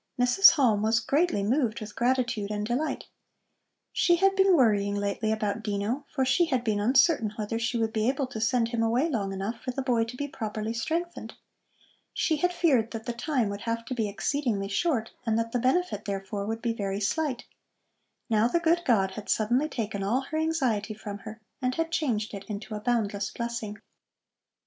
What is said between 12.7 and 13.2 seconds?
that the